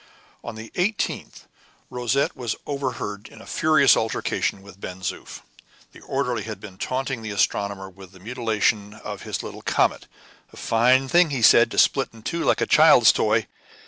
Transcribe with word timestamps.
On 0.43 0.55
the 0.55 0.71
18th, 0.71 1.41
Rosette 1.91 2.35
was 2.35 2.55
overheard 2.65 3.27
in 3.27 3.45
furious 3.45 3.95
altercation 3.95 4.63
with 4.63 4.81
Ben 4.81 5.01
Zoof. 5.01 5.41
The 5.91 5.99
orderly 6.01 6.41
had 6.41 6.59
been 6.59 6.79
taunting 6.79 7.21
the 7.21 7.29
astronomer 7.29 7.87
with 7.87 8.11
the 8.11 8.19
mutilation 8.19 8.95
of 8.95 9.21
his 9.21 9.43
little 9.43 9.61
comet. 9.61 10.07
A 10.51 10.57
fine 10.57 11.07
thing, 11.07 11.29
he 11.29 11.43
said, 11.43 11.69
to 11.69 11.77
split 11.77 12.09
in 12.13 12.23
two 12.23 12.43
like 12.43 12.61
a 12.61 12.65
child's 12.65 13.11
toy. 13.11 13.45